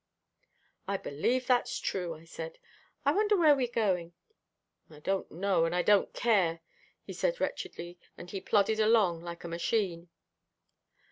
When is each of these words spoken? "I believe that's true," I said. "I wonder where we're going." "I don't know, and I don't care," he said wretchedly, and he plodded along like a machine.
"I 0.87 0.97
believe 0.97 1.45
that's 1.45 1.77
true," 1.77 2.15
I 2.15 2.23
said. 2.23 2.57
"I 3.05 3.11
wonder 3.11 3.37
where 3.37 3.53
we're 3.55 3.67
going." 3.67 4.13
"I 4.89 4.99
don't 4.99 5.29
know, 5.31 5.63
and 5.65 5.75
I 5.75 5.83
don't 5.83 6.11
care," 6.11 6.61
he 7.03 7.13
said 7.13 7.39
wretchedly, 7.39 7.99
and 8.17 8.27
he 8.31 8.41
plodded 8.41 8.79
along 8.79 9.21
like 9.21 9.43
a 9.43 9.47
machine. 9.47 10.09